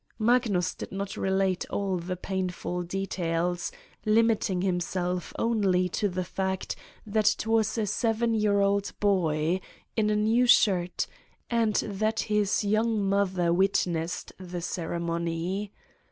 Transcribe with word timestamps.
Magnus 0.17 0.73
did 0.73 0.91
not 0.91 1.15
relate 1.15 1.63
all 1.69 1.97
the 1.97 2.15
painful 2.17 2.81
details, 2.81 3.71
lim 4.03 4.29
iting 4.29 4.63
himself 4.63 5.31
solely 5.37 5.87
to 5.89 6.09
the 6.09 6.23
fact 6.23 6.75
that 7.05 7.31
it 7.35 7.45
was 7.45 7.77
a 7.77 7.85
seven 7.85 8.33
year 8.33 8.61
old 8.61 8.93
boy, 8.99 9.61
in 9.95 10.09
a 10.09 10.15
new 10.15 10.47
shirt, 10.47 11.05
and 11.51 11.75
that 11.75 12.21
his 12.21 12.63
young 12.65 13.07
mother 13.07 13.53
witnessed 13.53 14.33
the 14.39 14.61
ceremony. 14.63 15.71